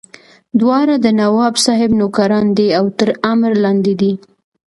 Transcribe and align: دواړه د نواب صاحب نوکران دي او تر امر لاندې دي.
دواړه 0.59 0.95
د 1.05 1.07
نواب 1.19 1.55
صاحب 1.65 1.91
نوکران 2.01 2.47
دي 2.57 2.67
او 2.79 2.85
تر 2.99 3.09
امر 3.31 3.51
لاندې 3.63 3.93
دي. 4.01 4.11